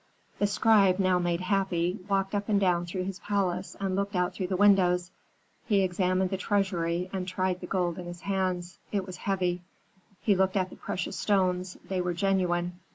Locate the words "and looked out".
3.79-4.33